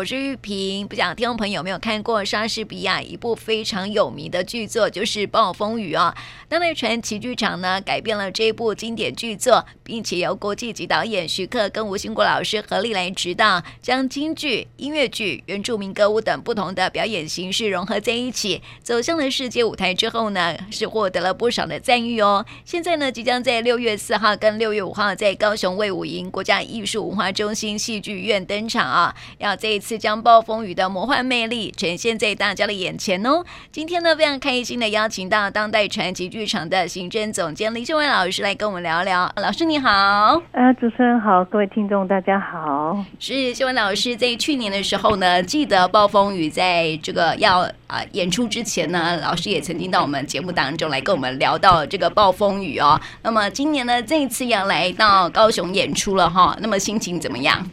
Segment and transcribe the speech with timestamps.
[0.00, 0.88] 我是玉萍。
[0.88, 6.16] 不知道听众朋友有没有看过莎士比亚一部非常有名的剧作，就是《暴风雨》啊。
[6.48, 22.46] 当代传奇剧场呢改编了这部经典剧作，并且由国际级导演徐克跟吴兴国老师合力来指导，将京剧、音乐剧、原住民歌舞等不同的表演形式融合在一起，走向了世界舞台之后呢，是获得了不少的赞誉哦。
[22.64, 29.14] 现在呢，即将在六月四号跟六月五号在高雄卫武营国家艺术文化中心戏剧院登场啊！
[29.36, 33.44] 要这一次将《暴风雨》的魔幻魅力呈现在大家的眼前哦。
[33.70, 39.30] 今天呢，非常开心的邀请到当代传奇剧场的行政总监林秀文老师来跟我们聊聊。
[39.36, 43.04] 老师你好，呃，主持人好，各位听众大家好。
[43.18, 53.00] 是秀文老师在去年的时候呢，记得《暴风雨》在这个要啊演出之前呢，老师也曾经到我们节目当中来跟我们聊到这个《暴风雨》哦。
[53.22, 57.68] 那么今年呢，这一次要来到高雄演出了哈，那么心情怎么样？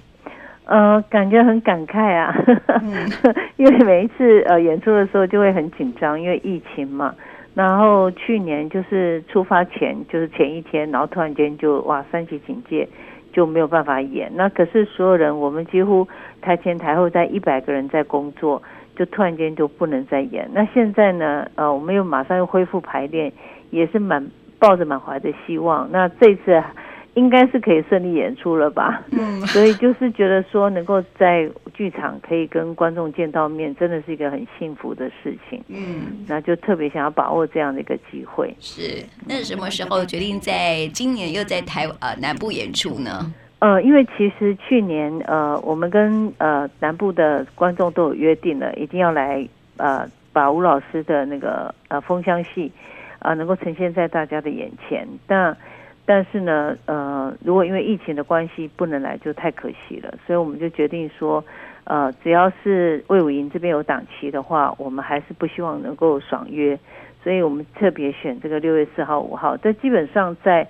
[0.68, 2.36] 呃，感觉很感慨啊，
[2.84, 3.10] 嗯、
[3.56, 7.16] 因为每一次呃演出的时候就会很紧张，因为疫情嘛。
[7.56, 12.86] 然后去年就是出发前，就是前一天，然后突然间就哇三级警戒，
[13.32, 14.30] 就没有办法演。
[14.36, 16.06] 那可是所有人，我们几乎
[16.42, 18.62] 台前台后在一百个人在工作，
[18.96, 20.50] 就突然间就不能再演。
[20.54, 23.31] 那现在呢，呃，我们又马上又恢复排练，
[23.70, 24.28] 也是满
[24.59, 25.88] 抱着满怀的希望。
[25.94, 26.62] 那这次。
[27.18, 38.56] 应该是可以顺利演出了吧，嗯，所以就是觉得说能够在剧场可以跟观众见到面，真的是一个很幸福的事情，嗯，那就特别想要把握这样的一个机会。
[38.59, 43.34] 是，那什么时候决定在今年又在台呃南部演出呢？
[43.58, 49.44] 呃，因为其实去年呃我们跟呃南部的观众都有约定了，一定要来
[49.78, 52.72] 呃把吴老师的那个呃风箱戏
[53.18, 55.58] 啊、呃、能够呈现在大家的眼前，但。
[56.09, 60.13] 但是呢，呃，如果因为疫情的关系不能来，就太可惜了。
[60.25, 61.44] 所以我们就决定说，
[61.83, 66.80] 呃，只要是魏武营这边有档期的话，我们还是不希望能够爽约。
[67.22, 69.58] 所以我们特别选这个六月四号、五号。
[69.58, 70.66] 但基本上在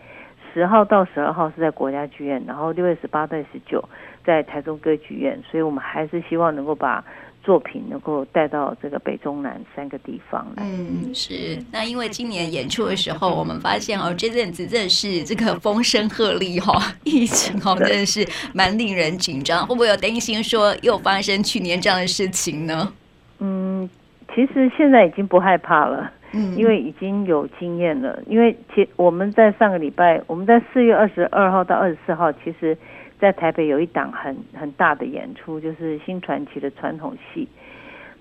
[0.52, 3.88] 十号到十二号是在国家剧院，然后六月十八到十九
[4.26, 5.40] 在台中歌剧院。
[5.44, 7.06] 所以我们还是希望能够把。
[7.48, 10.64] 作品能够带到这个北中南三个地方来。
[10.66, 11.58] 嗯，是。
[11.72, 19.66] 那因为今年演出的时候，我们发现哦，这阵子真的是这个风声鹤唳哈、哦， 疫情哦，真的是蛮令人紧张。
[19.66, 22.92] 会不会有担心说又发生去年这样的事情呢？
[23.40, 23.90] 嗯，
[24.36, 28.22] 其实现在已经不害怕了，嗯，因为已经有经验了。
[28.28, 32.78] 因为其我们在上个礼拜，我们在四月二十二号到二十四号，其实。
[33.20, 37.48] 在台北有一档很很大的演出，就是新传奇的传统戏。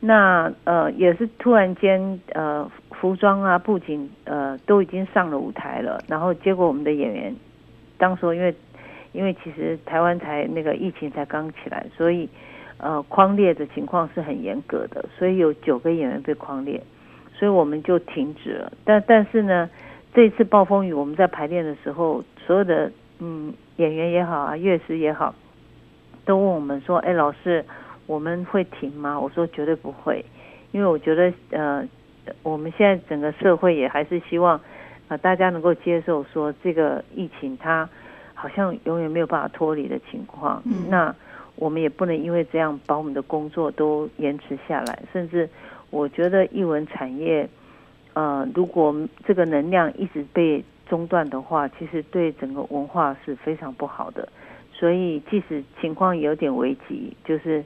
[0.01, 7.35] 那呃也是突然间呃服装啊布景呃都已经上了舞台了，然后结果我们的演员
[7.97, 8.55] 当时因为
[9.13, 12.29] 因为其实台湾才那个疫情才刚起来，所以
[12.77, 16.83] 呃框列的情况是很严格的，所以有九个演员被框列，
[17.33, 18.71] 所以我们就停止了。
[18.85, 19.71] 但但是呢，
[20.13, 23.55] 这一次暴风雨我们在排练的时候，所有的嗯。
[23.77, 25.35] 演员也好啊，乐师也好，
[26.25, 27.63] 都问我们说：“哎，老师，
[28.07, 30.25] 我们会停吗？”我说：“绝对不会，
[30.73, 31.87] 因为我觉得，呃，
[32.43, 34.59] 我们现在整个社会也还是希望，
[35.09, 37.87] 呃，大家能够接受说这个疫情它
[38.33, 40.63] 好像永远没有办法脱离的情况。
[40.65, 40.89] 嗯。
[40.89, 41.15] 那
[41.57, 45.47] 我们也不能因为这样把我们的工作都延迟下来，甚至
[45.91, 47.47] 我觉得艺文产业，
[48.15, 50.65] 呃，如果这个能量一直被。
[50.89, 54.29] 中断的话，其实对整个文化是非常不好的。
[54.73, 57.65] 所以，即使情况有点危急，就是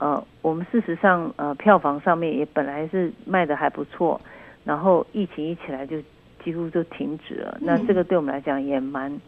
[0.00, 4.20] 呃，我们事实上呃，票房上面也本来是卖的还不错，
[4.64, 5.96] 然后疫情一起来就
[6.44, 7.56] 几乎就停止了。
[7.60, 9.20] 那这个对我们来讲也蛮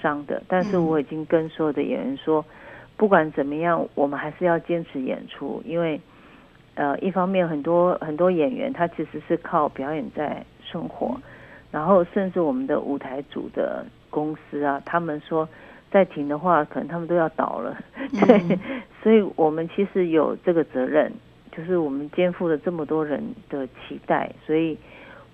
[0.00, 0.42] 伤的。
[0.46, 2.44] 但是我已经跟所有的演员说，
[2.96, 6.00] 不管怎么样，我们还是要坚持演出，因为
[6.76, 11.20] 呃，一方面很多很多演员他其实是靠表演在生活。
[11.76, 15.46] 然后，甚至我们的舞台组的公司啊，他们说
[15.90, 17.76] 再停的话，可能他们都要倒了。
[18.24, 18.58] 对，嗯、
[19.02, 21.12] 所以我们其实有这个责任，
[21.52, 24.78] 就是我们肩负了这么多人的期待，所以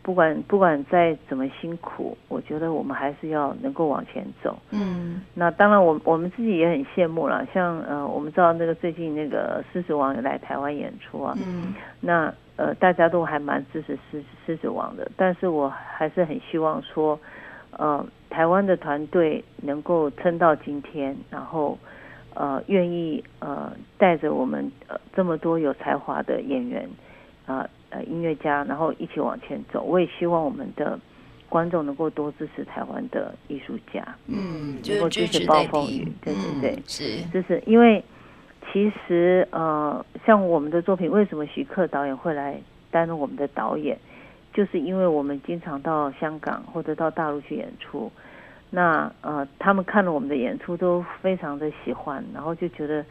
[0.02, 4.58] 不管不管再怎么辛苦，我觉得我们还是要能够往前走。
[4.72, 7.46] 嗯，那当然我，我我们自己也很羡慕了。
[7.54, 12.34] 像呃，我们知道那个最近那个狮子王有来台湾演出啊，嗯，那。
[12.56, 17.18] 呃，大家都还蛮支持狮狮子王的，但是我还是很希望说，
[17.70, 21.78] 呃，台湾的团队能够撑到今天，然后
[22.34, 26.86] 呃，愿意呃带着我们呃这么多有才华的演员
[27.46, 29.82] 啊呃，呃音乐家，然后一起往前走。
[29.82, 31.00] 我也希望我们的
[31.48, 38.04] 观众能够多支持台湾的艺术家，嗯，能够支持暴风雨，对对对，是，就是因为。
[38.72, 42.58] 其实呃，像我们的作品，为什么徐克导演会来
[42.90, 43.98] 担任我们的导演？
[44.54, 48.10] 就是因为我们经常到香港或者到大陆去演出，
[48.70, 53.04] 那呃，他们看了我们的演出都非常的喜欢，然后就觉得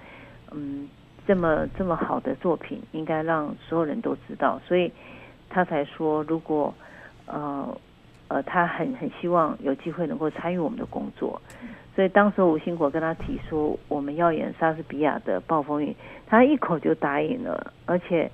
[0.52, 0.88] 嗯，
[1.28, 4.92] 这么这么好的作品应该让所有人都知道，所以
[5.50, 6.74] 他才说，如果
[7.26, 7.78] 呃
[8.28, 11.42] 呃，他很很希望有机会能够参与我们的工作，
[11.96, 15.92] 所以当时吴兴国跟他提出我们要演莎士比亚的《暴风雨》，
[16.28, 18.30] 他一口就答应了，而且。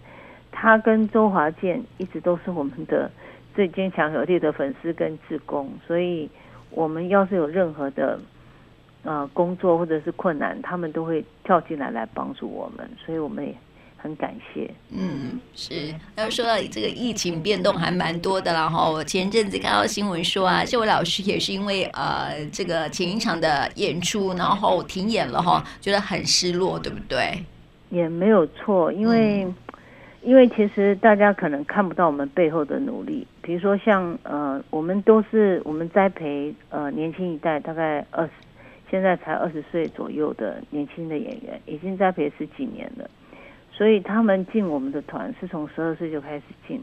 [0.59, 3.11] 他跟周华健一直都是我们的
[3.53, 6.27] 最坚强有力的粉丝跟志工，所以
[6.71, 8.19] 我们要是有任何的
[9.03, 13.55] 呃工作或者是困难，他们都会跳进来来帮助我们，所以我们也
[13.97, 14.69] 很感谢。
[14.91, 15.93] 嗯，是。
[16.15, 27.43] 要说到这个疫情变动还蛮多的了哈，我前阵子看到新闻说啊，这位老师也是因为呃这个前一场的演出然后停演了哈，觉得很失落，对不对？
[27.89, 29.43] 也没有错，因为。
[29.43, 29.55] 嗯
[30.23, 38.31] 因为其实大家可能看不到我们背后的努力，比如说像呃，我们都是我们栽培呃年轻一代，大概二十，
[38.91, 43.09] 现在才二十岁左右的年轻的演员，已经栽培十几年了，
[43.77, 46.81] 所以他们进我们的团是从十二岁就开始进，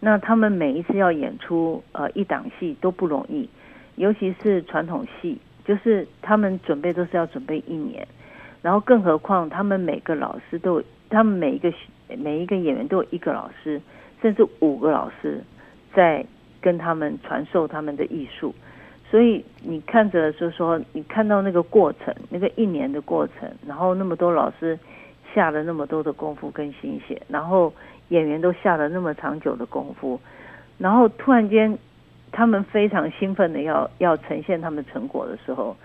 [0.00, 3.48] 那他们每一次要演出呃一档戏都不容易，
[3.96, 8.06] 尤其是传统戏，就是他们准备都是要准备一年，
[8.60, 11.72] 然后更何况他们每个老师都，他们每一个。
[12.18, 13.80] 每一个演员都有一个老师，
[14.20, 15.42] 甚至五个老师
[15.94, 16.22] 在
[16.60, 18.54] 跟他们传授他们的艺术，
[19.10, 24.78] 所以你看着就是说，你看到那个过程，那个一年的过程，然后那么多老师
[25.34, 27.72] 下了那么多的功夫跟心血，然后
[28.08, 30.20] 演员都下了那么长久的功夫，
[30.78, 31.76] 然后突然间
[32.30, 35.76] 他们非常兴奋的要要呈现他们成果的时候，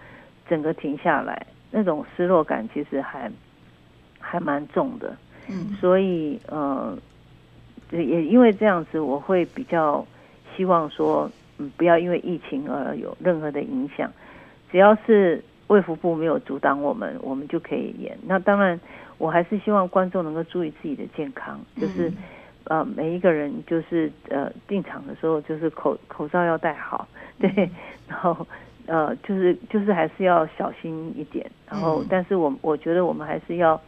[0.47, 3.31] 整个停下来，那种失落感其实还
[4.19, 5.15] 还蛮重的。
[5.49, 6.97] 嗯，所以呃，
[7.91, 10.05] 也因为这样子，我会比较
[10.55, 14.11] 希望说，嗯，不要因为疫情而有任何的影响。
[14.69, 18.17] 只要是卫福部没有阻挡我们，我们就可以演。
[18.25, 18.79] 那当然，
[19.17, 22.11] 我还是希望观众能够注意自己的健康，就是
[22.65, 27.07] 呃，每一个人就是呃进场的时候，就是口口罩要戴好，
[27.39, 27.49] 对，
[28.07, 28.47] 然后
[28.85, 31.49] 呃，就是就是还是要小心一点。
[31.69, 33.79] 然后，但是我我觉得我们还是要。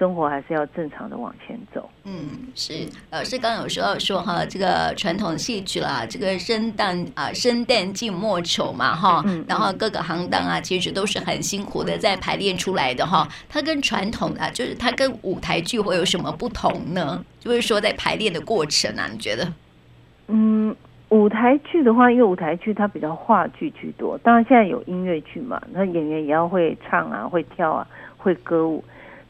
[0.00, 1.86] 生活还是要正常的往前走。
[2.04, 2.14] 嗯，
[2.54, 2.72] 是
[3.10, 13.28] 老师刚刚有说到说哈，这个传统戏曲啦，这个生旦啊，生旦净末丑嘛哈，嗯、然后各个行当啊，其实都是很辛苦的在排练出来的哈。
[13.46, 17.22] 它跟传统啊，就是它跟舞台剧会有什么不同呢？
[17.38, 19.46] 就是说在排练的过程啊，你觉得？
[20.28, 20.74] 嗯，
[21.10, 27.86] 舞台剧的话，因为舞台剧它比较话剧居多，当然现在有音乐剧嘛，那演员也要会唱啊，会跳啊，
[28.16, 28.82] 会歌舞。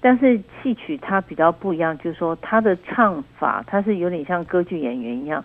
[0.02, 5.44] 但是戏曲它比较不一样，就是说它的唱法，它是有点像歌剧演员一样，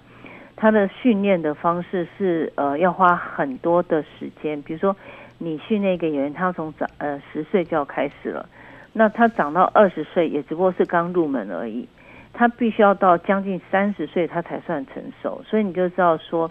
[0.55, 4.61] 它的训练的方式是呃要花很多的时间。
[4.61, 4.95] 比如说
[5.37, 8.47] 你训练一个演员，他从长呃十岁就要开始了，
[8.93, 11.85] 那他长到二十岁也只不过是刚入门而已，
[12.31, 15.41] 他必须要到将近三十岁他才算成熟。
[15.45, 16.49] 所以你就知道说，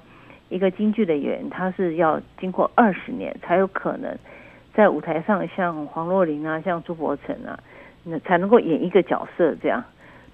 [0.50, 4.14] 一个京剧的演员，他是要经过二十年才有可能
[4.74, 7.58] 在舞台上像黄若琳啊，像朱柏成啊。
[8.04, 9.82] 那才能够演一个角色这样，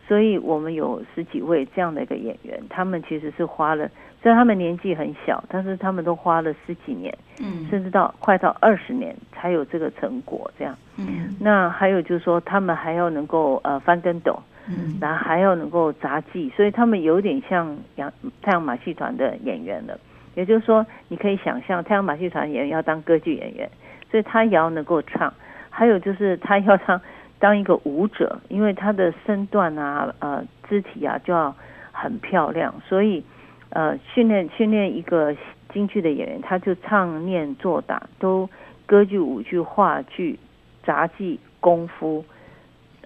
[0.07, 3.89] 所以我们有十几位这样的一个演员，他们其实是花了，
[4.21, 14.37] 虽然他们年纪很小，但是他们都花了十几年，嗯，甚至到快到二十年才有这个成果这样，嗯，那还有就是说，他们还要能够呃翻跟斗，
[14.69, 19.97] 嗯，然后还要能够杂技，所以他们有点像阳太阳马戏团的演员了，
[20.35, 23.71] 也就是说，你可以想象太阳马戏团演员要当歌剧演员，
[24.11, 25.33] 所以他也要能够唱，
[25.71, 27.01] 还有就是他要唱。
[27.41, 31.53] 当一个舞者，因为他的身段啊、呃肢体啊就要
[31.91, 33.25] 很漂亮，所以
[33.71, 35.35] 呃训练训练一个
[35.73, 38.49] 京剧的演员，他就唱念做打都
[38.85, 40.39] 歌剧、舞剧、话剧、
[40.85, 42.23] 杂技、功夫，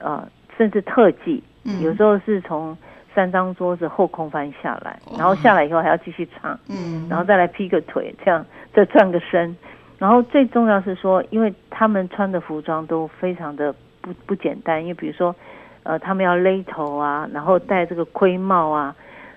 [0.00, 1.40] 呃甚至特技，
[1.80, 2.76] 有时候是从
[3.14, 9.56] 三张桌子后空翻下来，然后下来以后还要继续唱，嗯，然后再来劈个腿，这样再转个身，
[9.96, 13.72] 然后最重要是说，因为他们穿的服装都非常的。
[14.04, 15.34] 不不简单，因为比如说，
[15.82, 18.94] 呃，他们要勒头啊，然后戴这个盔帽啊，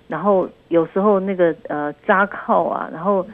[0.10, 3.26] 然后有时候那个呃扎靠啊，然后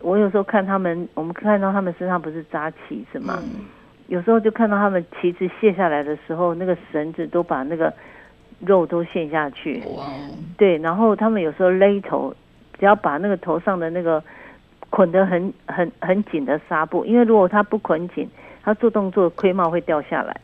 [0.00, 3.64] 我有时候看他们，我们看到他们身上不是扎旗子嘛，嗯、
[4.08, 7.90] 有时候就看到他们旗子卸下来的时候，那个绳子都把那个
[8.60, 10.04] 肉都陷下去，哇
[10.58, 12.34] 对，然后他们有时候勒头，
[12.78, 14.22] 只要把那个头上的那个
[14.90, 18.28] 捆得很很很紧的纱布，因为如果他不捆紧，
[18.62, 20.38] 他做动作盔帽会掉下来。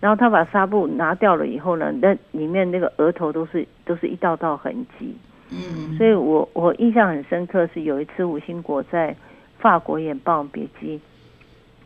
[0.00, 5.16] 然后他把纱布拿掉了以后呢，那里面那个额头都是都是一道道痕迹。
[5.50, 9.16] 嗯，所以我我印象很深刻，是有一次吴兴国在
[9.58, 10.98] 法国演《霸王别姬》，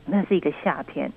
[0.05, 1.11] 那是一个夏天。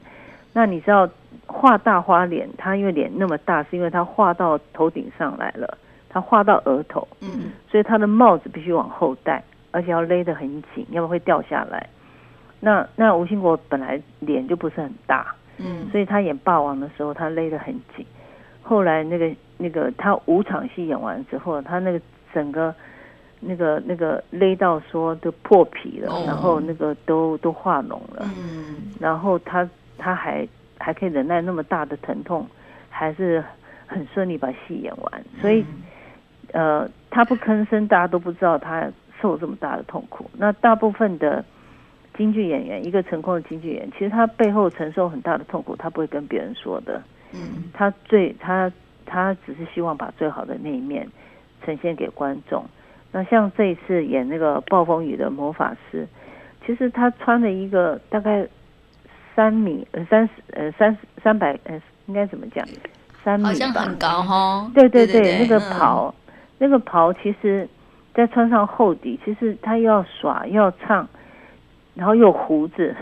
[0.53, 1.09] 那你知道
[1.47, 11.89] 画大花脸，他因为脸那么大，是因为他画到头顶上来了，他画到额头，嗯，所以他的帽子必须往后戴，而且要勒得很紧，要不然会掉下来。
[12.61, 18.05] 那那吴兴国本来脸就不是很大，嗯，所以他演霸王的时候，他勒得很紧。
[18.61, 22.01] 后来那个那个他五场戏演完之后，他那个
[22.33, 22.73] 整个
[23.39, 30.47] 那个那个勒到说都破皮了，然后那个都都化脓了，嗯，然后他他还
[30.79, 32.47] 还可以忍耐那么大的疼痛，
[32.89, 33.43] 还是
[33.85, 35.23] 很顺利把戏演完。
[35.39, 35.63] 所以
[36.51, 40.29] 呃，他不吭声，大家都不知道他受这么大的痛苦。
[40.37, 41.45] 那大部分的。
[42.17, 47.01] 京剧演员，一个成功的京剧演员，其实他背后承受很大的痛苦，他不会跟别人说的。
[47.33, 48.71] 嗯，他最他
[49.05, 51.07] 他只是希望把最好的那一面
[51.65, 52.63] 呈现给观众。
[53.11, 56.07] 那像这一次演那个暴风雨的魔法师，
[56.65, 58.47] 其实他穿了一个大概
[59.35, 62.65] 三米呃三十呃三三百呃应该怎么讲？
[63.23, 64.71] 三米吧，好像很高哈。
[64.73, 67.67] 对对对，对对对，那个袍，嗯、那个袍其实
[68.13, 71.05] 再穿上厚底，其实他又要耍又要唱。
[71.95, 72.93] 然后又胡子，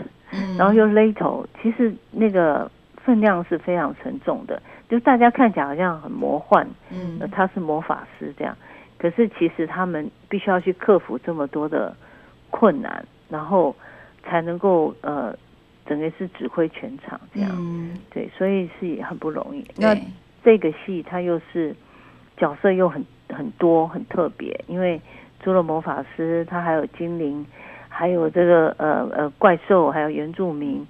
[0.56, 4.62] 然后又勒头，其实那个分量是非常沉重的。
[4.88, 8.56] 就大家看起来好像很魔幻，嗯，他是魔法师这样，
[8.96, 11.94] 可是其实他们必须要去克服这么多的
[12.50, 13.74] 困难，然后
[14.22, 15.36] 才能够呃，
[15.86, 19.66] 整个是指挥全场这样，嗯，对，所以是很不容易。
[19.76, 19.96] 那
[20.44, 21.74] 这个戏它又是
[22.36, 25.00] 角色又很很多很特别，因为
[25.42, 27.44] 除了魔法师，他还有精灵。
[27.96, 30.84] 还有这个呃呃怪兽，还有原住民，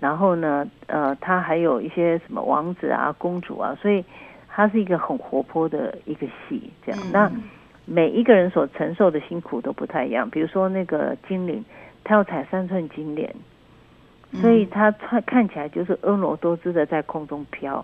[0.00, 4.04] 然后呢呃，他还有一些什么王子啊、公主啊，所以
[4.48, 7.00] 他是一个很活泼的一个戏，这样。
[7.06, 7.32] 嗯、那
[7.86, 10.28] 每一个人所承受的辛苦都不太一样。
[10.28, 11.64] 比如说那个精灵，
[12.04, 13.34] 他要踩三寸金莲，
[14.34, 17.82] 所以他穿看起来就是婀娜多姿的在空中飘，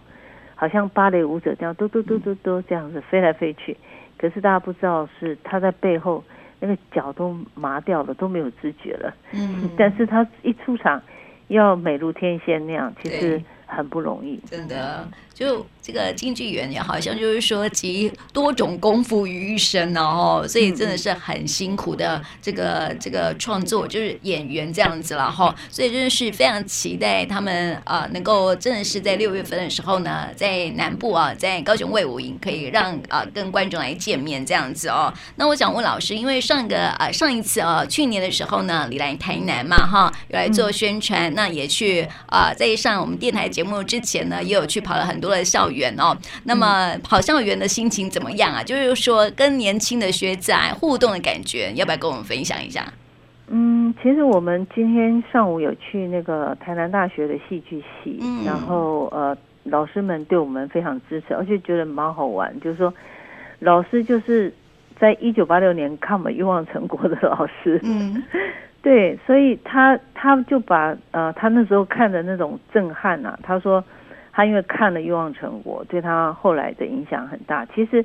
[0.55, 3.75] 好像芭蕾舞者这样嘟嘟嘟嘟嘟这样子飞来飞去。
[4.19, 6.23] 可是大家不知道是他在背后。
[6.61, 9.15] 那个脚都麻掉了，都没有知觉了。
[9.33, 11.01] 嗯， 但是他一出场，
[11.49, 14.41] 要美如天仙那样，其实很不容易。
[14.51, 15.65] 真的，就。
[15.81, 25.55] 这个京剧演员好像就是说集多种功夫于一身哦，所以真的是很辛苦的这个这个创作，就是演员这样子了哈。
[25.71, 35.11] 所以真的是非常期待他们啊，能够真的是在六月份的时候呢，在南部啊，在高雄卫武营可以让啊跟观众来见面这样子哦。
[35.37, 45.93] 那我想问老师，因为上个啊上一次啊去年的时候呢，你来台南嘛哈，有来做宣传，那也去啊在上我们电台节目之前呢，也有去跑了很多的校园。
[45.99, 48.63] 哦，那么跑校园的心情怎么样啊？
[48.63, 52.87] 就是说跟年轻的学仔互动的感觉，要不要跟我们分享一下？
[53.49, 62.55] 嗯，其实我们今天上午有去那个台南大学的戏剧系，嗯、然后呃，老师们对我们非常支持，而且觉得蛮好玩。
[62.61, 62.95] 就是说，
[63.59, 64.55] 老师就是
[65.01, 68.23] 在一九八六年看我们《欲望成果》的老师，嗯，
[68.83, 73.83] 对，所以他他就把呃他那时候看的那种震撼啊，他说。
[74.31, 77.67] 他因为看了《欲望成国》，对他后来的影响很大。
[77.75, 78.05] 其实，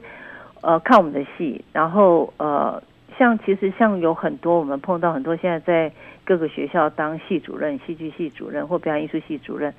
[0.64, 2.82] 呃，看我们的戏，然后呃，
[3.16, 5.92] 像其实像有很多我们碰到很多现在在
[6.26, 9.72] 各个学校当系主任、戏剧系主任或表演艺术系主任，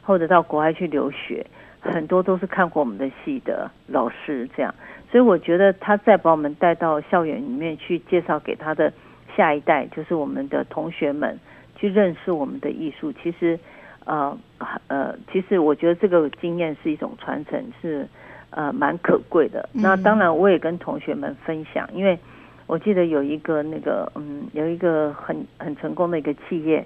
[0.00, 1.44] 或者到国外去留学，
[1.82, 4.48] 很多都是看过我们的戏的老师。
[4.56, 4.74] 这样，
[5.12, 8.90] 所以我觉得他再把我们带到校园里面去，介绍给他的
[9.38, 11.40] 下一代，就是我们的同学们
[11.76, 13.10] 去认识我们的艺术。
[13.22, 13.58] 其实。
[14.04, 14.34] 呃
[14.86, 18.08] 呃，其实我觉得这个经验是一种传承，是
[18.48, 19.68] 呃蛮可贵的。
[19.70, 22.18] 那当然，我也跟同学们分享，因为
[22.66, 26.82] 我记得有一个那个嗯，有一个很很成功的一个企业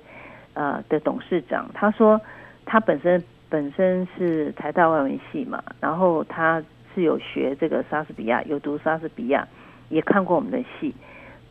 [0.54, 2.20] 呃的董事长，他说
[2.64, 6.60] 他本身本身是台大外文系嘛，然后他
[6.92, 9.46] 是有学这个莎士比亚，有读莎士比亚，
[9.90, 10.92] 也看过我们的戏，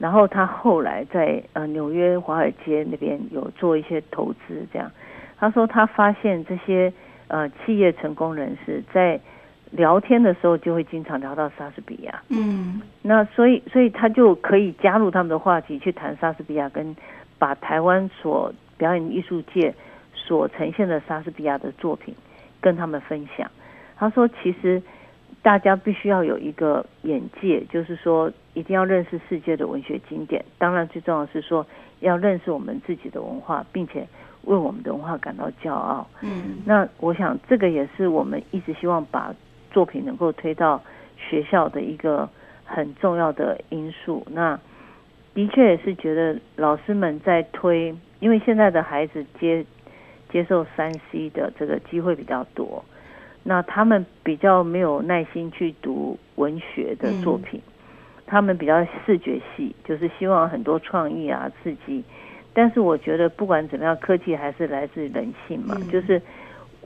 [0.02, 4.92] 然后他后来在呃纽约华尔街那边有做一些投资，这样。
[5.38, 6.92] 他说他发现这些
[7.28, 9.20] 呃企业成功人士在
[9.70, 16.96] 聊天的时候就会经常聊到莎士比亚，嗯，那所以所以他就可以加入他们的话题去谈莎士比亚，跟
[17.38, 19.74] 把台湾所表演艺术界
[20.16, 22.16] 所呈现的莎士比亚的作品
[22.60, 23.50] 跟他们分享。
[23.98, 24.82] 他说其实
[25.42, 31.66] 大家必须要有一个眼界，就是说一定要认识世界的文学经典，当然最重要的是说
[32.00, 34.08] 要认识我们自己的文化，并且。
[34.46, 36.08] 为我们的文化感到骄傲。
[36.22, 39.32] 嗯，那我想这个也是我们一直希望把
[39.70, 40.82] 作品能够推到
[41.16, 42.28] 学校的一个
[42.66, 44.26] 很重要的因素。
[44.32, 44.60] 那
[45.36, 49.64] 的确也是觉得老师们在推，因为现在的孩子接
[50.32, 52.84] 接受三 C 的这个机会比较多，
[53.44, 62.04] 那他们比较没有耐心去读文学的作品，嗯、他们比较视觉系，就是希望很多创意啊刺激。
[62.54, 66.22] 但是我觉得不管怎么样，科技还是来自人性嘛，嗯、就是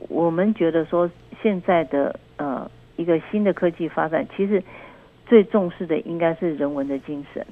[0.08, 1.10] 我们觉得说
[1.42, 4.62] 现在的呃一个新的科技发展，其实
[5.26, 7.44] 最重视的应该是人文的精神。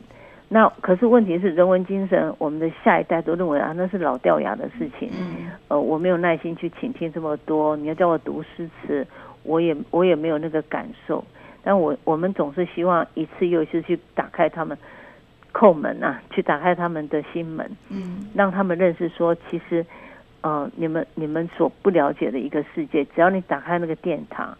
[0.48, 5.10] 那可是问题是，人文精神，我们的下一代都认为啊，那是老掉牙的事情。
[5.18, 5.50] 嗯。
[5.68, 9.04] 呃，我没有耐心去倾听这么多，你要叫我读诗词，
[9.42, 11.24] 我也我也没有那个感受。
[11.62, 14.76] 但我我们总是希望一次又一次去打开他们
[15.52, 17.68] 叩门啊，去打开他们的心门。
[17.88, 18.28] 嗯。
[18.34, 19.84] 让他们认识说，其实，
[20.42, 24.56] 呃，你们你们所不了解的一个世界，只要你打开那个殿堂，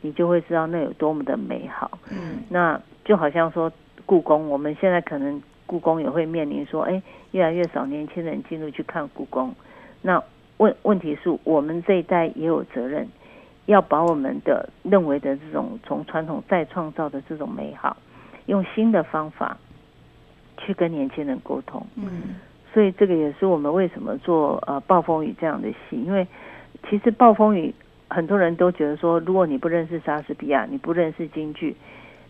[0.00, 1.98] 你就会知道那有多么的美好。
[2.10, 2.42] 嗯。
[2.50, 3.72] 那就好像说。
[4.06, 7.02] 故宫，我们现在可能故宫也会面临说，哎，
[7.32, 9.54] 越来越少年轻人进入去看故宫。
[10.02, 10.22] 那
[10.56, 13.06] 问问题是我们这一代也有责任，
[13.66, 17.96] 要把我们的认为的这种从传统再创造的这种美好，
[18.46, 19.56] 用新的方法
[20.56, 21.86] 去跟年轻人沟通。
[21.96, 22.36] 嗯，
[22.72, 26.26] 所以这个也是我们为什么做呃暴风雨这样的戏，因为
[26.88, 27.74] 其实暴风雨
[28.08, 31.76] 很多人都觉得说，如果你不认识莎士比亚，你不认识京剧。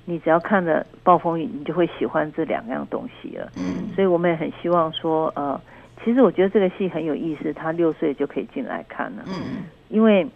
[0.05, 3.49] 你只要看了《暴风雨》，你就会喜欢这两样东西了。
[3.57, 5.61] 嗯，所以我们也很希望说，呃，
[6.03, 9.23] 其实我觉得这个戏很有意思，他六岁就可以进来看了。
[9.27, 10.27] 嗯，因为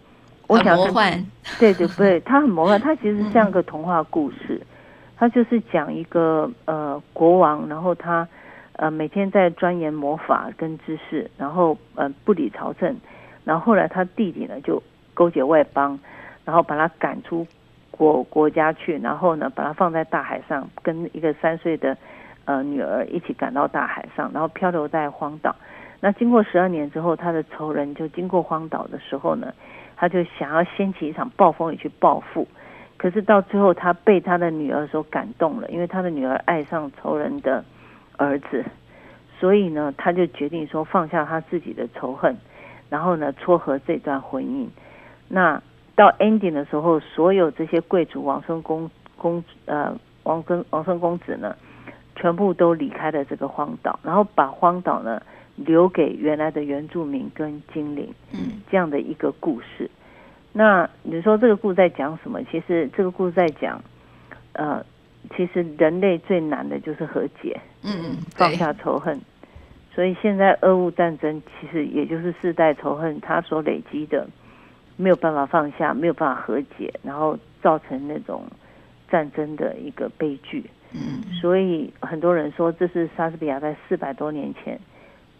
[0.47, 1.11] 我想魔幻，
[1.59, 4.61] 对对对，他很魔幻，他其实像个童话故事，
[5.17, 8.25] 他就是讲一个呃国王，然后他
[8.73, 12.95] 呃每天在钻研魔法跟知识，然后呃不理朝政，
[13.43, 14.81] 然后后来他弟弟呢就
[15.13, 15.99] 勾结外邦，
[16.45, 17.45] 然后把他赶出。
[17.97, 21.97] 国国家去，然后呢，把它放在大海上，跟一个三岁的
[22.43, 25.55] 呃女儿一起赶到大海上，然后漂流在荒岛。
[26.01, 29.53] 那经过十二年之后，他的仇人就经过荒岛的时候呢，
[29.95, 32.45] 他就想要掀起一场暴风雨去报复。
[32.97, 37.63] 可是到最后，他被他的女儿所感动了，因为他的女儿爱上仇人的
[38.17, 38.65] 儿子，
[39.39, 42.35] 所以呢，他就决定说放下他自己的仇恨，
[42.89, 44.67] 然后呢，撮合这段婚姻。
[45.29, 45.61] 那。
[45.95, 51.55] 到 ending 的时候，所有这些贵族王孙公公呃王孙王孙公子呢，
[52.15, 55.21] 全部都离开了这个荒岛，然后把荒岛呢
[55.55, 59.89] 留给原来的原住民跟精灵，嗯，这样的一个故事。
[60.51, 62.41] 那你说这个故事在讲什么？
[62.51, 63.81] 其实这个故事在讲，
[64.53, 64.85] 呃，
[65.35, 69.19] 其实人类最难的就是和解，嗯，放下仇恨。
[69.93, 74.27] 所以现在俄乌战争其实也就是世代仇恨，它所累积的。
[74.97, 78.43] 没有办法放下，没有办法和解，然后造成那种
[79.09, 80.63] 战争的一个悲剧。
[80.93, 84.79] 嗯，所以很多人说这是莎士比亚在四百多年前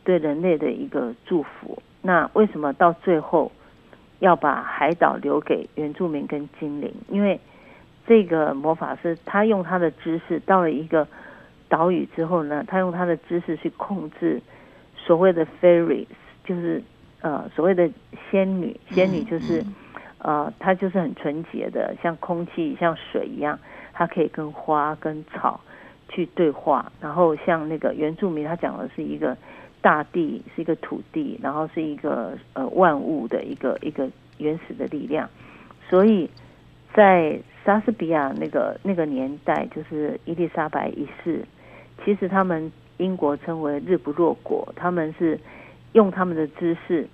[0.03, 1.81] 对人类的一个祝福。
[2.01, 3.49] 那为什么到最后
[4.19, 6.93] 要把海岛留给原住民跟精灵？
[7.07, 7.39] 因为
[8.05, 11.07] 这个魔法师他用他的知识到了一个
[11.69, 14.41] 岛屿之后呢，他用他的知识去控制
[14.97, 16.07] 所谓的 fairies，
[16.43, 16.83] 就是。
[17.25, 17.89] 呃，所谓的
[18.29, 19.65] 仙女，仙女就是，
[20.19, 23.57] 呃，她就是很纯洁的，像空气、像水一样，
[23.93, 25.59] 她可以跟花、跟草
[26.07, 26.91] 去对话。
[27.01, 29.35] 然后像那个原住民，他讲的是一个
[29.81, 34.07] 大地，是一个土地，然后是一个呃万物的一个一个
[34.37, 35.27] 原始的力量。
[35.89, 36.29] 所以
[36.93, 41.43] 在莎士比亚那个那个年代，就是伊丽莎白一世，
[42.03, 45.39] 其实他们英国称为日不落国，他们是
[45.93, 47.07] 用他们的知识。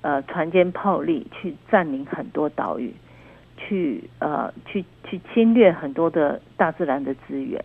[0.00, 2.94] 呃，船坚炮利去占领很多岛屿，
[3.56, 7.64] 去呃，去去侵略很多的大自然的资源。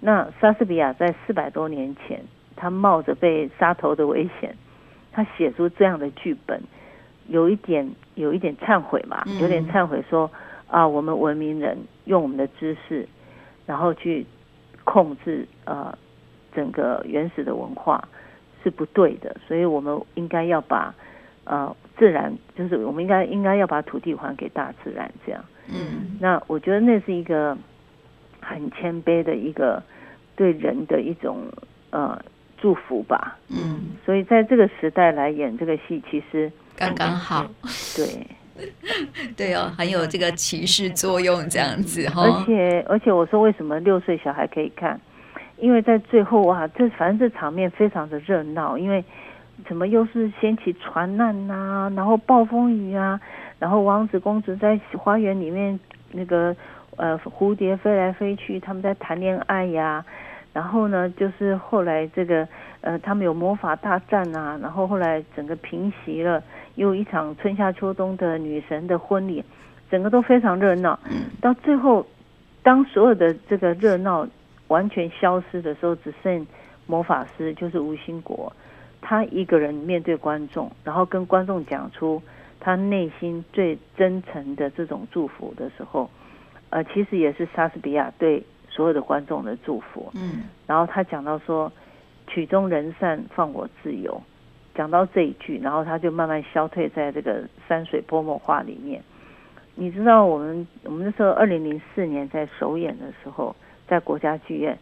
[0.00, 2.20] 那莎士比亚在四百多年前，
[2.56, 4.56] 他冒着被杀头的危险，
[5.12, 6.60] 他写出这样的剧本，
[7.28, 10.28] 有一点有一点忏悔嘛，有点忏悔说
[10.66, 13.08] 啊，我们文明人用我们的知识，
[13.64, 14.26] 然后去
[14.82, 15.96] 控制呃
[16.52, 18.08] 整个原始的文化
[18.64, 20.92] 是不对的，所以我们应该要把。
[21.50, 25.44] 呃，自然就是我们应该应该要把土地还给大自然，这样。
[25.66, 27.58] 嗯，那我觉得那是一个
[28.40, 29.82] 很谦卑的一个
[30.36, 31.38] 对人的一种
[31.90, 32.16] 呃
[32.56, 33.36] 祝福吧。
[33.48, 37.44] 嗯，所以在这个时代来演这个戏，其实刚刚好。
[37.96, 38.24] 对，
[39.36, 42.22] 对哦，很有这个启示作用，这样子哈。
[42.22, 45.00] 而且而且，我说为什么六岁小孩可以看？
[45.58, 49.04] 因为在最后哇，这反正这场面非常的热闹，因为。
[49.68, 53.20] 怎么又是掀起船难呐、然后暴风雨啊，
[53.58, 55.78] 然后王子公主在花园里面
[56.12, 56.54] 那个
[56.96, 60.04] 呃蝴蝶飞来飞去，他们在谈恋爱呀，
[60.52, 62.46] 然后呢就是后来这个
[62.80, 66.42] 呃他们有魔法大战啊，然后后来整个平息了，
[66.74, 69.44] 又一场春夏秋冬的女神的婚礼，
[69.90, 70.98] 整个都非常热闹。
[71.40, 72.06] 到最后，
[72.62, 74.26] 当所有的这个热闹
[74.68, 76.46] 完全消失的时候，只剩
[76.86, 78.52] 魔法师，就是吴兴国。
[79.00, 82.22] 他一个人面对观众，然后跟观众讲出
[82.60, 86.08] 他内心最真诚的这种祝福的时候，
[86.68, 90.10] 呃，其实也是莎士比亚对所有的观众的祝福。
[90.14, 91.72] 嗯，然后他讲到说
[92.28, 94.22] ：“曲终人散，放我自由。”
[94.74, 99.02] 讲到这一句，然后他就慢慢消退在这个山水泼墨画里面。
[99.74, 103.54] 你知道，我们我们那时候二零零四年在首演的时候，
[103.88, 104.78] 在国家剧院，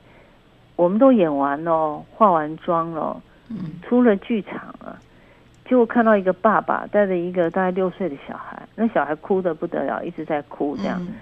[0.76, 3.22] 我们都演完了，化完妆了。
[3.82, 4.98] 出了剧场了，
[5.64, 10.98] 就看到一个爸爸带着一个大概六岁的小孩，那小孩哭的不得了，一直在哭这样。
[11.00, 11.14] 嗯、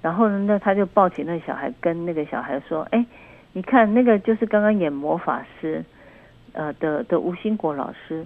[0.00, 3.04] 然后呢，那他就抱起那小孩，跟那个小孩说：“哎，
[3.52, 5.84] 你看那个就是刚刚演魔法师，
[6.52, 8.24] 呃的的吴兴国老师，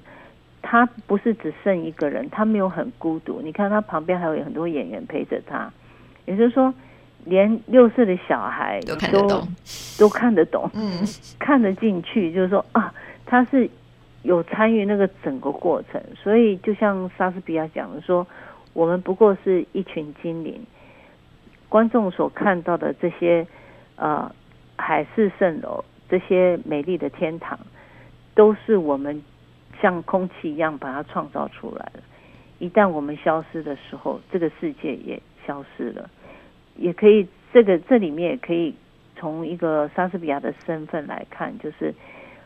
[0.60, 3.40] 他不是只剩一个人，他没有很孤独。
[3.42, 5.70] 你看他旁边还有很多演员陪着他，
[6.26, 6.72] 也就是说。”
[7.24, 9.48] 连六岁的小孩都都看得懂，
[9.96, 11.06] 都看得懂，嗯，
[11.38, 12.92] 看得进去，就是说啊，
[13.32, 13.66] 他是
[14.24, 18.26] 有参与那个整个过程，所以就像莎士比亚讲的说，
[18.74, 20.60] 我们不过是一群精灵，
[21.70, 23.46] 观众所看到的这些
[23.96, 24.30] 呃
[24.76, 27.58] 海市蜃楼，这些美丽的天堂，
[28.34, 29.22] 都是我们
[29.80, 32.00] 像空气一样把它创造出来的。
[32.58, 36.10] 一旦我们消失的时候，这个世界也消失了。
[36.76, 38.74] 也可以，这个这里面也可以
[39.16, 41.94] 从一个莎士比亚的身份来看，就是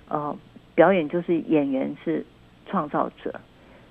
[0.09, 0.37] 呃，
[0.77, 2.25] 表演就是演员是
[2.71, 3.41] 创造者，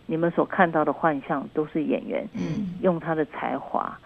[0.05, 3.99] 你们所看到的幻象都是演员嗯用他的才华，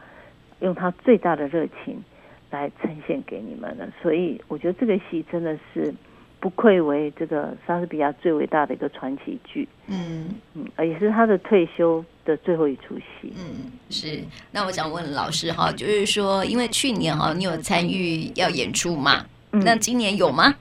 [0.62, 2.04] 用他最大的热情
[2.50, 5.94] 来呈现给你们的，所以我觉得这个戏真的是。
[6.42, 13.34] 不愧为这个莎士比亚最伟大的一个传奇剧，嗯嗯，也是他的退休的最后一出戏。
[13.38, 14.24] 嗯，是。
[14.50, 19.26] 那我想问老师哈，就是说，因为去年哈你有参与要演出嘛？
[19.52, 20.56] 嗯，那今年有吗？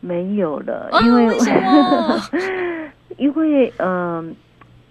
[0.00, 1.36] 没有了， 因为？
[3.16, 3.88] 因为嗯。
[3.88, 4.24] 呃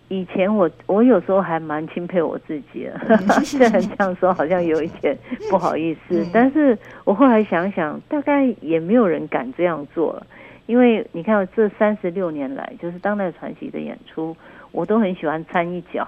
[0.10, 5.13] 以前我我有时候还蛮钦佩我自己的，虽然这样说好像有一点
[5.50, 6.26] 不好意思。
[6.32, 10.26] 但是我后来想想，大概也没有人敢这样做了，
[10.65, 14.34] 因为你看这三十六年来，就是当代传奇的演出，
[14.72, 16.08] 我都很喜欢掺一脚。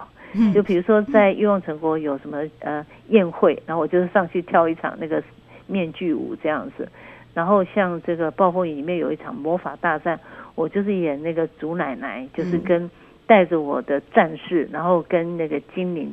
[0.53, 5.21] 就比如说在欲望城国有什么呃宴会，然后我就是上去跳一场那个
[5.67, 6.87] 面具舞这样子。
[7.33, 10.19] 然后像这个暴风雨里面有一场魔法大战，
[10.55, 12.89] 我就是演那个祖奶奶，就是跟。
[13.29, 16.11] 带着我的战士，然后跟那个精灵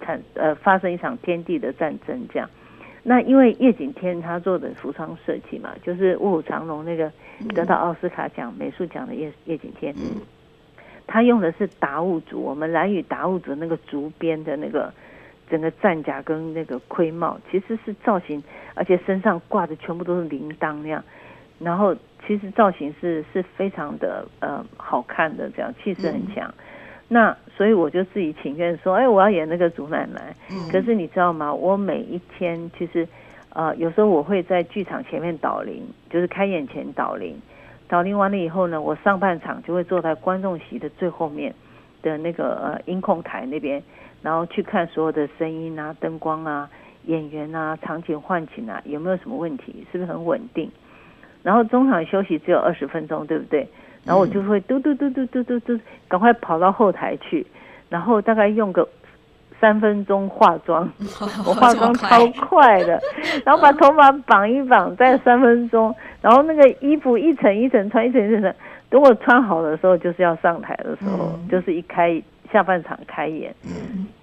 [0.00, 2.48] 产呃发生一场天地的战争，这样。
[3.02, 7.12] 那因为叶景天他做的服装设计嘛，就是《卧虎藏龙》那个
[7.54, 9.94] 得到奥斯卡奖美术奖的叶叶景天，
[11.06, 14.90] 他用的是达悟族，我们兰屿达悟族那个竹编的那个
[15.52, 18.42] 整个战甲跟那个盔帽，其实是造型，
[18.74, 21.04] 而且身上挂的全部都是铃铛那样，
[21.60, 21.94] 然后。
[22.24, 26.46] 其实造型是是非常的呃好看的，这样气势很强。
[26.46, 26.54] 嗯、
[27.08, 30.32] 那所以我就自己请愿说，哎，我要演那个祖奶奶。
[30.48, 31.52] 嗯、可是你知道吗？
[31.52, 33.08] 我每一天其实
[33.54, 37.36] 呃有时候我会在剧场前面导铃，就是开演前导铃。
[37.88, 41.52] 导铃完了以后呢，我上半场就会坐在观众席的最后面
[42.02, 43.82] 的那个呃音控台那边，
[44.22, 46.68] 然后去看所有的声音啊、灯光啊、
[47.06, 50.70] 演员啊、场景换景啊有没有什么问题，是不是很稳定？
[51.42, 53.68] 然后中场休息只有二十分钟，对不对？
[54.04, 57.46] 然后我就会嘟嘟嘟嘟嘟嘟嘟，赶快跑到后台去，
[57.88, 58.88] 然后大概用个
[59.60, 60.88] 三分钟化妆，
[61.46, 63.00] 我化妆超快的，
[63.44, 68.54] 然后把头发绑一绑，再三分钟，然后那个衣服一层一层穿，一层一层，
[68.90, 72.20] 等我穿好的时候，就是要上台的时候，就是一开
[72.52, 73.54] 下半场开演，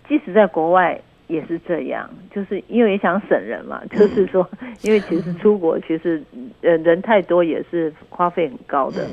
[0.07, 0.99] 即使在国外。
[1.29, 4.49] 也是这样，就是因为也想省人嘛，就是说，
[4.81, 6.19] 因为其实出国其实
[6.63, 9.05] 呃人太多也是花费很高的，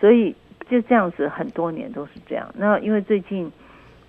[0.00, 0.34] 所以
[0.68, 2.52] 就这样子很多年都是这样。
[2.58, 3.48] 那因为最近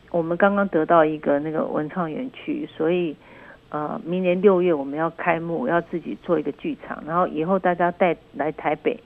[0.10, 3.16] 我们刚刚得到一个那个文创园区，所以
[3.70, 9.00] 呃明年六月我们要开幕，要自己做一个剧场，然后以后大家带来台北。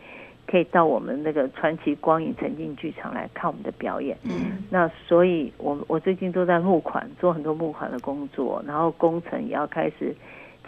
[0.50, 4.18] 可以到我们那个传奇光影沉浸剧场来看我们的表演。
[4.24, 10.16] 嗯，那所以我我最近都在募款，做很多募款的工作，然后工程也要开始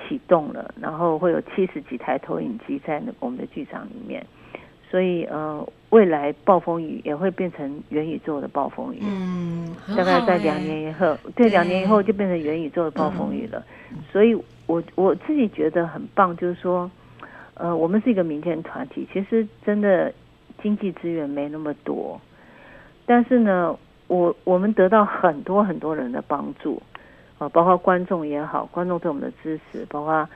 [0.07, 4.25] 启动了，然后会有七十几台投影机在那我们的剧场里面，
[4.89, 8.99] 所以呃，未来暴风雨也会变成元宇宙的暴风雨。
[9.01, 13.63] 嗯，大概在两年以后，对，两年以后就变成元宇宙的暴风雨了。
[13.91, 14.35] 嗯、所以
[14.67, 16.89] 我我自己觉得很棒，就是说，
[17.59, 20.11] 呃，我们是一个民间团体，其实真的
[20.63, 22.19] 经济资源没那么多，
[23.05, 26.81] 但是呢，我我们得到很多很多人的帮助，
[27.37, 30.27] 啊、呃，包括观众也好，观众对我们的支持，包括。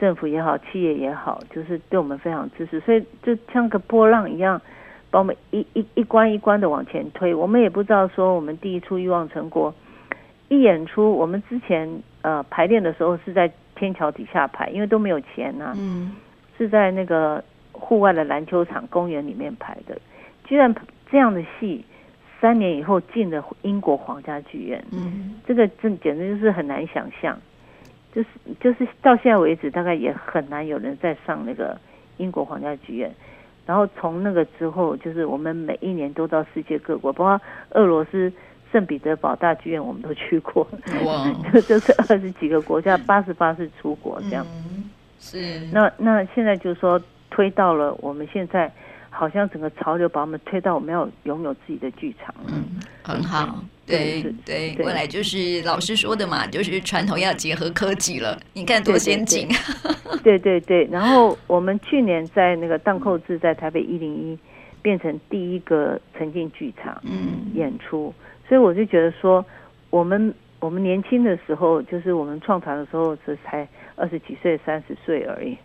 [0.00, 4.62] 政府也好，企业也好，就是对我们非常支持，所以就像个波浪一样，
[5.10, 7.34] 把我们一一一关一关的往前推。
[7.34, 9.74] 我们也不知道说，我们第一出《欲望成果》
[10.48, 16.12] 一演出，我们之前呃排练的时候是在天桥底下排，因为都没有钱呐、啊，嗯，
[16.58, 17.42] 是在那个
[17.72, 19.96] 户外的篮球场公园里面拍的。
[20.44, 20.74] 居然
[21.10, 21.84] 这样的戏，
[22.40, 27.38] 三年以后进了英国皇家剧院，嗯，这个这简直就是很难想象。
[28.14, 31.78] 就是就是到现在为止，大概也很难有人再上那个
[32.16, 33.14] 英国皇家剧院。
[33.66, 37.40] 然后从那个之后，就是我们每一年都到世界各国，包括
[37.72, 38.32] 俄罗斯
[38.72, 40.66] 圣彼得堡大剧院，我们都去过。
[41.04, 41.30] 哇！
[41.52, 44.44] 就就是二十几个国家，八十八次出国这样。
[44.70, 44.77] 嗯、
[45.18, 45.60] 是。
[45.72, 47.00] 那那现在就是说
[47.30, 48.70] 推到了我们现在。
[49.10, 52.62] 好像整个潮流把我们推到我们要拥有自己的剧场，嗯，
[53.02, 59.48] 很好，对对，未来就是老师说的嘛，就是传统要结合科技了，你看多先进，
[60.22, 60.86] 对对 对。
[60.92, 64.38] 然后我们去年在那个荡寇志在台北一零一
[64.82, 68.14] 变成第一个沉浸剧场，嗯，演出，
[68.46, 69.44] 所以我就觉得说，
[69.90, 73.66] 我们我们年轻的时候，就是我们创团的时候是才
[73.98, 75.58] 二十几岁、三十岁而已，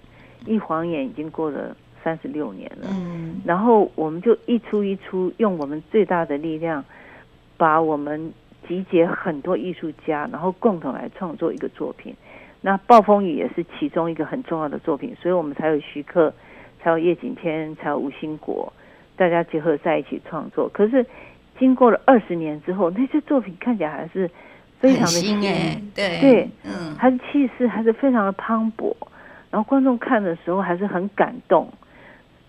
[0.46, 1.76] 一晃眼已经过了。
[2.04, 6.84] 三十六年了，嗯，然后我们就一出一出，用我们最大的力量，
[7.56, 8.34] 把我们
[8.68, 12.14] 集结很多艺术家，然后共同来创作一个作品。
[12.60, 16.34] 那《暴风雨》也是其中一个很重要的作品，所以我们才有徐克，
[16.82, 18.74] 才有叶景天，才有吴兴国，
[19.16, 20.68] 大家结合在一起创作。
[20.74, 21.06] 可是
[21.58, 24.30] 经过了二十年之后，那些作品看起来还是
[24.84, 28.94] 非常的新诶，对对，嗯，他的气势还是非常的磅礴，
[29.50, 31.72] 然后观众看的时候还是很感动。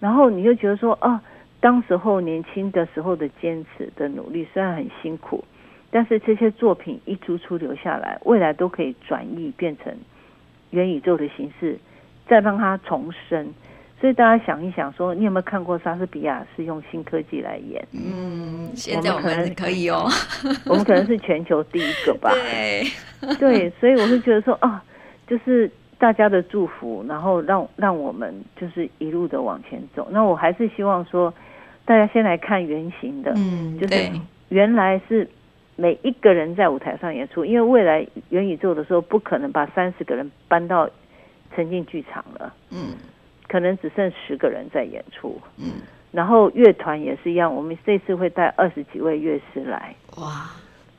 [0.00, 1.22] 然后你就觉得说啊，
[1.60, 5.44] 当时候年轻的时候的坚持的努力虽然很辛苦，
[5.92, 9.94] 但是这些作品一出出留下来，未来都可以转译变成
[10.70, 11.78] 元宇宙的形式，
[12.26, 13.54] 再让它重生。
[14.04, 17.82] 所以大家想一想说，说你有没有看过莎士比亚是用新科技来演？
[17.92, 20.06] 嗯，现在我们可能可以哦，
[20.68, 22.30] 我们可能是全球第一个吧。
[22.36, 22.84] 对，
[23.38, 24.84] 对，所以我会觉得说啊，
[25.26, 25.70] 就是。
[25.96, 30.06] 大家的祝福，然后让让我们就是一路的往前走。
[30.10, 31.32] 那我还是希望说，
[31.86, 34.10] 大家先来看原型的，嗯，就是
[34.50, 35.26] 原来是
[35.76, 40.90] 每一个人在舞台上演出，因为未来元宇宙的时候，不可能把三十个人搬到
[41.54, 42.88] 沉浸剧场了，嗯，
[43.54, 45.74] 可能只剩十个人在演出，嗯，
[46.10, 50.50] 然后乐团也是一样，我们这次会带二十几位乐师来，哇。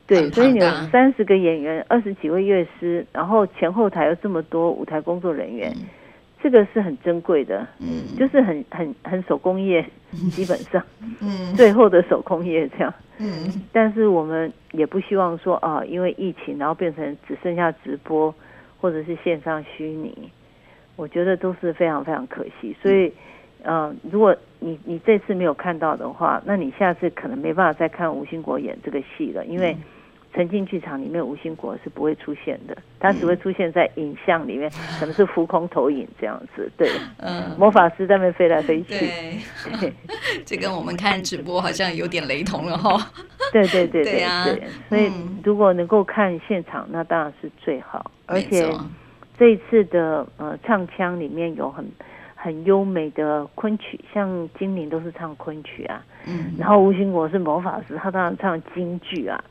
[0.06, 5.84] 对，所以你有三十个演员，二十几位乐师，然后前后台有这么多舞台工作人员，嗯、
[6.42, 9.84] 这个是很珍贵的，嗯，就是很很很手工业，
[10.30, 10.82] 基本上，
[11.20, 18.34] 嗯，最后的手工业这样，嗯，但是我们也不希望说啊，因为疫情，然后变成只剩下直播
[18.80, 20.30] 或者是线上虚拟，
[20.96, 23.12] 我觉得都是非常非常可惜，所以，
[23.62, 29.72] 嗯、呃，如果你你这次没有看到的话，那你下次可能没办法再看吴兴国演这个戏了，因为。
[29.72, 29.82] 嗯
[30.34, 36.70] 沉浸剧场里面，吴兴国是不会出现的，他只会出现在影像里面，可能是浮空投影这样子。
[36.76, 38.98] 对，嗯，魔法师在那边飞来飞去。
[38.98, 39.92] 对，
[40.44, 42.98] 这跟我们看直播好像有点雷同了哈。
[43.50, 44.44] 对对对对对，对啊，
[44.90, 45.10] 所以
[45.42, 48.10] 如果能够看现场，那当然是最好。
[48.26, 48.68] 而且
[49.38, 51.84] 这一次的呃唱腔里面有很
[52.34, 56.04] 很优美的昆曲，像精灵都是唱昆曲啊。
[56.26, 56.54] 嗯。
[56.58, 59.42] 然后吴兴国是魔法师，他当然唱京剧啊。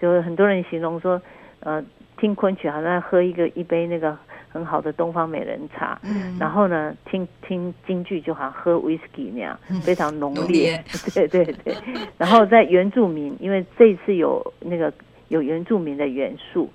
[0.00, 1.20] 就是很多人形容说，
[1.58, 1.84] 呃，
[2.16, 4.16] 听昆曲好像喝一个一杯那个
[4.48, 10.80] 很好的东方美人茶，嗯，然后呢，听听京剧就好像喝威士忌那样，嗯、非常浓烈，
[11.12, 11.74] 对对对。
[12.16, 14.92] 然后在原住民，因为这一次有那个
[15.26, 16.70] 有原住民的元素，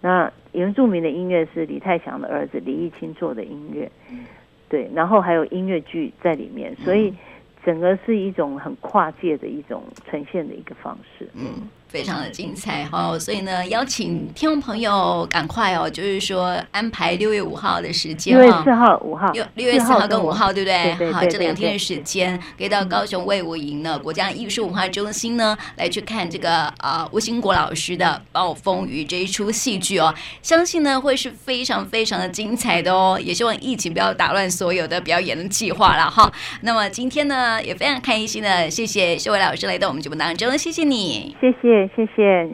[0.00, 3.90] 那原住民的音乐是李泰祥的儿子李义清做的音乐，
[4.68, 7.12] 对，然后还有音乐剧在里面，所以
[7.64, 11.68] 整个是一种很跨界的一种呈现的一个方式，嗯。
[11.88, 20.76] 非常的精彩哈，所以呢，邀请听众朋友赶快哦，就是说安排六月五号的时间，六月四号、五号，六六月四号跟五号，对不对？
[20.76, 36.30] 对对对对好，这两天的时间，可以到高雄卫武营呢国家艺术文化中心呢来去看这个啊吴兴国老师的《暴风雨》这一出戏剧哦，相信呢会是非常非常的精彩的哦，也希望疫情不要打乱所有的表演的计划了哈。
[36.62, 42.48] 那么今天呢也非常开心的，谢谢秀伟老师来到我们节目当中，谢谢你，谢谢谢谢。